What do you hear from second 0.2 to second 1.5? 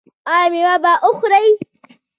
ایا میوه به خورئ؟